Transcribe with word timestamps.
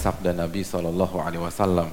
sabda 0.00 0.32
Nabi 0.32 0.64
Shallallahu 0.64 1.20
Alaihi 1.20 1.44
Wasallam 1.44 1.92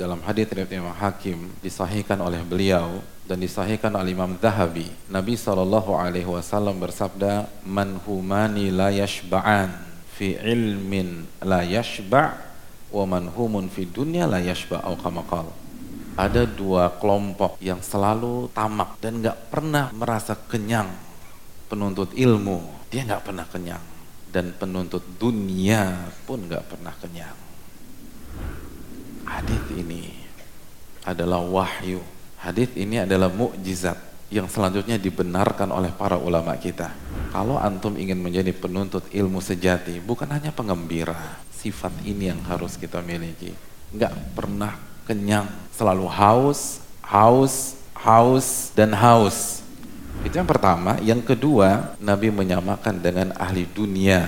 dalam 0.00 0.24
hadis 0.24 0.48
riwayat 0.48 0.72
Imam 0.72 0.96
Hakim 0.96 1.52
disahihkan 1.60 2.16
oleh 2.24 2.40
beliau 2.40 3.04
dan 3.28 3.44
disahihkan 3.44 3.92
oleh 3.92 4.16
Imam 4.16 4.40
Zahabi. 4.40 4.88
Nabi 5.12 5.36
Shallallahu 5.36 5.92
Alaihi 5.92 6.24
Wasallam 6.24 6.80
bersabda, 6.80 7.52
"Man 7.68 8.00
humani 8.08 8.72
la 8.72 8.88
yashba'an 8.88 9.68
fi 10.16 10.40
ilmin 10.40 11.28
la 11.44 11.60
yashba' 11.60 12.40
wa 12.88 13.04
man 13.04 13.28
humun 13.28 13.68
fi 13.68 13.84
dunya 13.84 14.24
la 14.24 14.40
yashba' 14.40 14.80
au 14.80 14.96
Ada 16.16 16.48
dua 16.48 16.96
kelompok 16.96 17.60
yang 17.60 17.84
selalu 17.84 18.48
tamak 18.56 18.96
dan 19.04 19.20
nggak 19.20 19.52
pernah 19.52 19.92
merasa 19.92 20.32
kenyang. 20.48 20.88
Penuntut 21.68 22.16
ilmu, 22.16 22.88
dia 22.88 23.04
nggak 23.04 23.28
pernah 23.28 23.44
kenyang 23.44 23.91
dan 24.32 24.56
penuntut 24.56 25.04
dunia 25.20 26.08
pun 26.24 26.48
gak 26.48 26.64
pernah 26.72 26.96
kenyang. 26.96 27.36
Hadis 29.28 29.62
ini 29.76 30.08
adalah 31.04 31.44
wahyu. 31.44 32.00
Hadis 32.40 32.72
ini 32.74 33.04
adalah 33.04 33.28
mukjizat 33.30 33.94
yang 34.32 34.48
selanjutnya 34.48 34.96
dibenarkan 34.96 35.68
oleh 35.68 35.92
para 35.92 36.16
ulama 36.16 36.56
kita. 36.56 36.90
Kalau 37.30 37.60
antum 37.60 37.94
ingin 38.00 38.18
menjadi 38.18 38.50
penuntut 38.56 39.04
ilmu 39.12 39.38
sejati, 39.44 40.00
bukan 40.00 40.26
hanya 40.32 40.50
pengembira, 40.50 41.38
sifat 41.52 41.92
ini 42.02 42.32
yang 42.32 42.40
harus 42.48 42.80
kita 42.80 43.04
miliki. 43.04 43.52
Gak 43.92 44.16
pernah 44.32 44.80
kenyang, 45.04 45.46
selalu 45.76 46.08
haus, 46.08 46.80
haus, 47.04 47.76
haus, 47.92 48.72
dan 48.72 48.96
haus 48.96 49.61
itu 50.22 50.34
yang 50.38 50.48
pertama. 50.48 50.98
Yang 51.02 51.34
kedua, 51.34 51.98
Nabi 51.98 52.30
menyamakan 52.30 53.02
dengan 53.02 53.34
ahli 53.36 53.66
dunia. 53.66 54.22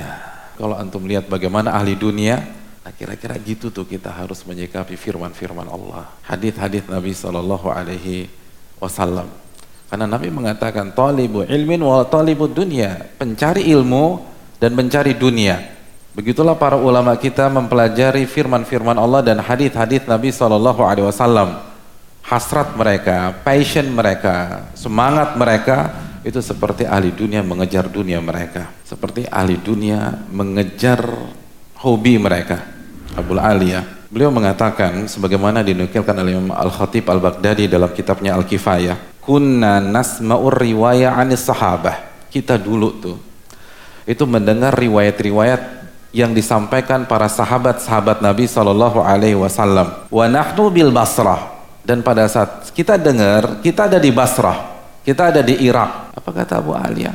Kalau 0.55 0.79
antum 0.79 1.03
lihat 1.07 1.27
bagaimana 1.27 1.75
ahli 1.75 1.99
dunia, 1.99 2.39
nah 2.83 2.93
kira-kira 2.95 3.35
gitu 3.43 3.71
tuh 3.71 3.87
kita 3.87 4.11
harus 4.11 4.43
menyikapi 4.47 4.95
firman-firman 4.95 5.67
Allah. 5.67 6.11
Hadis-hadis 6.27 6.87
Nabi 6.87 7.15
Shallallahu 7.15 7.67
Alaihi 7.71 8.31
Wasallam. 8.79 9.27
Karena 9.91 10.07
Nabi 10.11 10.31
mengatakan, 10.31 10.95
"Talibu 10.95 11.47
ilmin 11.47 11.83
wa 11.83 12.03
talibu 12.07 12.51
dunia." 12.51 13.15
Pencari 13.19 13.67
ilmu 13.71 14.23
dan 14.59 14.75
mencari 14.75 15.15
dunia. 15.15 15.59
Begitulah 16.15 16.55
para 16.55 16.79
ulama 16.79 17.19
kita 17.19 17.51
mempelajari 17.51 18.23
firman-firman 18.31 18.95
Allah 18.95 19.23
dan 19.23 19.43
hadis-hadis 19.43 20.07
Nabi 20.07 20.31
Shallallahu 20.31 20.87
Alaihi 20.87 21.11
Wasallam 21.11 21.74
hasrat 22.25 22.73
mereka, 22.73 23.37
passion 23.45 23.93
mereka, 23.93 24.69
semangat 24.73 25.37
mereka 25.37 25.93
itu 26.25 26.41
seperti 26.41 26.89
ahli 26.89 27.13
dunia 27.13 27.45
mengejar 27.45 27.85
dunia 27.85 28.17
mereka, 28.25 28.73
seperti 28.81 29.29
ahli 29.29 29.61
dunia 29.61 30.25
mengejar 30.33 31.05
hobi 31.85 32.17
mereka. 32.17 32.65
Abdul 33.15 33.39
Aliyah, 33.39 34.09
beliau 34.09 34.33
mengatakan 34.33 35.05
sebagaimana 35.05 35.61
dinukilkan 35.61 36.17
oleh 36.17 36.35
Imam 36.35 36.51
Al-Khatib 36.57 37.07
Al-Baghdadi 37.07 37.69
dalam 37.69 37.93
kitabnya 37.93 38.35
Al-Kifayah, 38.41 39.21
kunna 39.21 39.79
nasma'ur 39.85 40.57
riwayah 40.57 41.21
anis 41.21 41.45
sahabah. 41.45 42.27
Kita 42.33 42.59
dulu 42.59 42.89
tuh 42.99 43.17
itu 44.09 44.25
mendengar 44.27 44.75
riwayat-riwayat 44.75 45.87
yang 46.11 46.35
disampaikan 46.35 47.07
para 47.07 47.31
sahabat-sahabat 47.31 48.21
Nabi 48.21 48.51
Shallallahu 48.51 48.99
Alaihi 49.01 49.39
Wasallam. 49.39 50.09
Wa 50.11 50.27
nahnu 50.27 50.71
bil 50.71 50.91
Basrah 50.91 51.54
dan 51.85 52.01
pada 52.01 52.25
saat 52.33 52.73
kita 52.73 52.97
dengar, 52.97 53.61
kita 53.61 53.93
ada 53.93 54.01
di 54.01 54.09
Basrah, 54.09 54.73
kita 55.05 55.29
ada 55.29 55.45
di 55.45 55.61
Irak. 55.61 56.17
Apa 56.17 56.33
kata 56.33 56.65
Abu 56.65 56.73
Alia? 56.73 57.13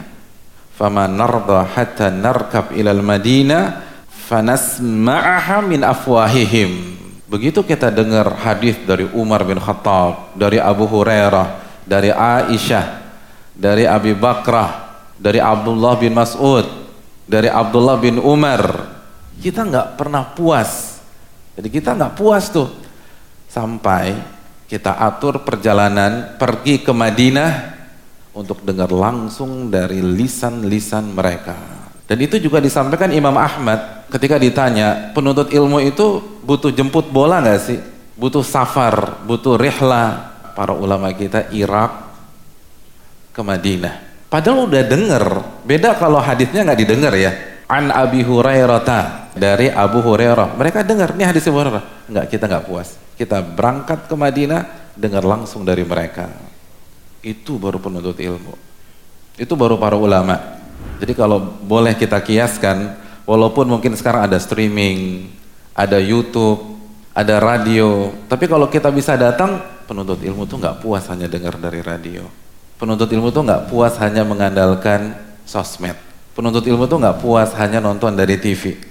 Fama 0.78 1.10
narda 1.10 1.66
hatta 1.74 2.14
narkab 2.14 2.78
ilal 2.78 3.02
Madinah 3.02 3.82
fanasma'aha 4.30 5.66
min 5.66 5.82
afwahihim. 5.82 7.02
Begitu 7.26 7.66
kita 7.66 7.90
dengar 7.90 8.30
hadis 8.46 8.78
dari 8.86 9.10
Umar 9.10 9.42
bin 9.42 9.58
Khattab, 9.58 10.38
dari 10.38 10.62
Abu 10.62 10.86
Hurairah, 10.86 11.82
dari 11.90 12.14
Aisyah, 12.14 12.86
dari 13.58 13.90
Abi 13.90 14.14
Bakrah, 14.14 15.02
dari 15.18 15.42
Abdullah 15.42 15.98
bin 15.98 16.14
Mas'ud, 16.14 16.66
dari 17.26 17.50
Abdullah 17.50 17.98
bin 17.98 18.22
Umar, 18.22 18.62
kita 19.42 19.66
nggak 19.66 19.98
pernah 19.98 20.30
puas. 20.30 21.02
Jadi 21.58 21.70
kita 21.74 21.98
nggak 21.98 22.14
puas 22.14 22.54
tuh 22.54 22.70
sampai 23.50 24.39
kita 24.70 25.02
atur 25.02 25.42
perjalanan 25.42 26.38
pergi 26.38 26.86
ke 26.86 26.94
Madinah 26.94 27.52
untuk 28.38 28.62
dengar 28.62 28.94
langsung 28.94 29.74
dari 29.74 29.98
lisan-lisan 29.98 31.10
mereka. 31.10 31.58
Dan 32.06 32.22
itu 32.22 32.38
juga 32.38 32.62
disampaikan 32.62 33.10
Imam 33.10 33.34
Ahmad 33.34 34.06
ketika 34.14 34.38
ditanya, 34.38 35.10
penuntut 35.18 35.50
ilmu 35.50 35.82
itu 35.82 36.22
butuh 36.46 36.70
jemput 36.70 37.10
bola 37.10 37.42
nggak 37.42 37.62
sih? 37.62 37.82
Butuh 38.14 38.46
safar, 38.46 39.26
butuh 39.26 39.58
rihla. 39.58 40.30
Para 40.54 40.76
ulama 40.76 41.10
kita 41.16 41.50
Irak 41.56 42.12
ke 43.32 43.42
Madinah. 43.42 43.96
Padahal 44.28 44.68
udah 44.68 44.84
denger, 44.86 45.24
beda 45.64 45.96
kalau 45.98 46.20
hadisnya 46.20 46.68
nggak 46.68 46.82
didengar 46.84 47.14
ya. 47.16 47.32
An 47.66 47.90
Abi 47.90 48.22
Hurairah 48.22 48.82
dari 49.40 49.72
Abu 49.72 50.04
Hurairah. 50.04 50.60
Mereka 50.60 50.84
dengar 50.84 51.16
nih 51.16 51.32
hadis 51.32 51.48
Abu 51.48 51.64
Hurairah. 51.64 52.12
Enggak, 52.12 52.26
kita 52.28 52.46
nggak 52.46 52.66
puas. 52.68 53.00
Kita 53.16 53.40
berangkat 53.40 54.06
ke 54.06 54.16
Madinah, 54.20 54.94
dengar 55.00 55.24
langsung 55.24 55.64
dari 55.64 55.88
mereka. 55.88 56.28
Itu 57.24 57.56
baru 57.56 57.80
penuntut 57.80 58.20
ilmu. 58.20 58.54
Itu 59.40 59.56
baru 59.56 59.80
para 59.80 59.96
ulama. 59.96 60.60
Jadi 61.00 61.16
kalau 61.16 61.40
boleh 61.64 61.96
kita 61.96 62.20
kiaskan, 62.20 63.00
walaupun 63.24 63.68
mungkin 63.68 63.96
sekarang 63.96 64.28
ada 64.28 64.36
streaming, 64.40 65.32
ada 65.72 65.96
YouTube, 65.96 66.76
ada 67.16 67.40
radio, 67.40 68.12
tapi 68.28 68.48
kalau 68.48 68.68
kita 68.68 68.92
bisa 68.92 69.16
datang, 69.20 69.60
penuntut 69.88 70.20
ilmu 70.24 70.48
tuh 70.48 70.60
nggak 70.60 70.84
puas 70.84 71.04
hanya 71.12 71.28
dengar 71.28 71.56
dari 71.60 71.80
radio. 71.84 72.28
Penuntut 72.80 73.12
ilmu 73.12 73.32
tuh 73.32 73.44
nggak 73.44 73.68
puas 73.68 74.00
hanya 74.00 74.24
mengandalkan 74.24 75.12
sosmed. 75.44 76.00
Penuntut 76.32 76.64
ilmu 76.64 76.88
tuh 76.88 76.96
nggak 77.04 77.20
puas 77.20 77.52
hanya 77.60 77.84
nonton 77.84 78.16
dari 78.16 78.40
TV. 78.40 78.89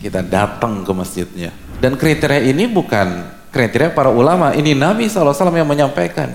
Kita 0.00 0.24
datang 0.24 0.80
ke 0.80 0.92
masjidnya. 0.96 1.50
Dan 1.80 1.96
kriteria 1.96 2.44
ini 2.44 2.68
bukan 2.68 3.28
kriteria 3.52 3.92
para 3.92 4.08
ulama. 4.08 4.56
Ini 4.56 4.72
Nabi 4.72 5.08
SAW 5.08 5.34
yang 5.52 5.68
menyampaikan. 5.68 6.32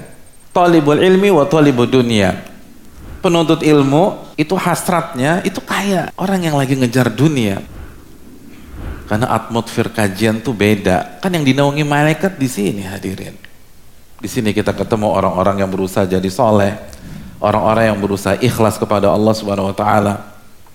Talibul 0.54 1.02
ilmi 1.02 1.34
wa 1.34 1.46
talibul 1.50 1.90
dunia. 1.90 2.46
Penuntut 3.20 3.66
ilmu 3.66 4.34
itu 4.38 4.54
hasratnya 4.54 5.42
itu 5.42 5.58
kaya 5.64 6.14
orang 6.16 6.46
yang 6.46 6.56
lagi 6.56 6.78
ngejar 6.78 7.10
dunia. 7.10 7.62
Karena 9.06 9.34
atmosfer 9.34 9.90
kajian 9.90 10.42
tuh 10.42 10.54
beda. 10.54 11.22
Kan 11.22 11.34
yang 11.34 11.46
dinaungi 11.46 11.86
malaikat 11.86 12.38
di 12.38 12.50
sini 12.50 12.86
hadirin. 12.86 13.38
Di 14.22 14.30
sini 14.32 14.56
kita 14.56 14.74
ketemu 14.74 15.12
orang-orang 15.12 15.62
yang 15.62 15.70
berusaha 15.70 16.08
jadi 16.08 16.26
soleh, 16.32 16.74
orang-orang 17.44 17.94
yang 17.94 18.00
berusaha 18.00 18.40
ikhlas 18.40 18.80
kepada 18.80 19.12
Allah 19.12 19.34
Subhanahu 19.36 19.70
Wa 19.70 19.76
Taala, 19.78 20.14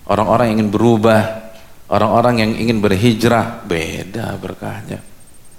orang-orang 0.05 0.53
yang 0.53 0.55
ingin 0.63 0.71
berubah, 0.71 1.40
orang-orang 1.91 2.47
yang 2.47 2.51
ingin 2.55 2.79
berhijrah, 2.79 3.67
beda 3.67 4.39
berkahnya. 4.39 5.03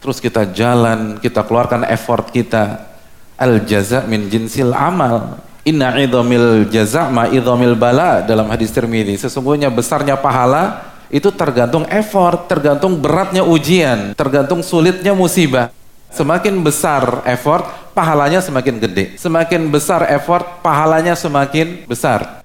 Terus 0.00 0.18
kita 0.18 0.48
jalan, 0.50 1.20
kita 1.20 1.44
keluarkan 1.44 1.86
effort 1.86 2.32
kita. 2.32 2.90
Al 3.36 3.62
jaza 3.62 4.02
min 4.08 4.26
jinsil 4.32 4.72
amal. 4.72 5.38
Inna 5.62 5.94
idhamil 5.94 6.66
jaza 6.72 7.06
ma 7.06 7.30
idhamil 7.30 7.78
bala 7.78 8.24
dalam 8.24 8.50
hadis 8.50 8.74
Tirmidzi. 8.74 9.14
Sesungguhnya 9.14 9.70
besarnya 9.70 10.18
pahala 10.18 10.90
itu 11.06 11.30
tergantung 11.30 11.86
effort, 11.86 12.50
tergantung 12.50 12.98
beratnya 12.98 13.46
ujian, 13.46 14.16
tergantung 14.18 14.64
sulitnya 14.64 15.14
musibah. 15.14 15.70
Semakin 16.12 16.60
besar 16.60 17.24
effort, 17.24 17.64
pahalanya 17.94 18.42
semakin 18.42 18.76
gede. 18.82 19.16
Semakin 19.16 19.70
besar 19.70 20.04
effort, 20.10 20.60
pahalanya 20.60 21.14
semakin 21.14 21.86
besar. 21.86 22.41